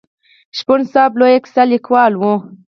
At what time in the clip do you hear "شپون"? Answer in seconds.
0.57-0.81